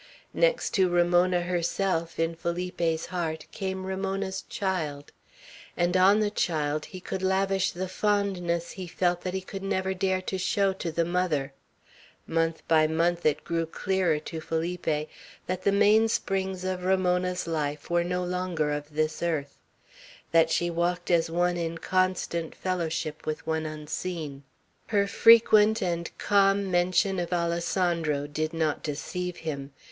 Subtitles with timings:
[0.33, 5.11] Next to Ramona herself in Felipe's heart came Ramona's child;
[5.77, 9.93] and on the child he could lavish the fondness he felt that he could never
[9.93, 11.53] dare to show to the mother,
[12.25, 15.07] Month by month it grew clearer to Felipe
[15.45, 19.59] that the mainsprings of Ramona's life were no longer of this earth;
[20.31, 24.41] that she walked as one in constant fellowship with one unseen.
[24.87, 29.71] Her frequent and calm mention of Alessandro did not deceive him.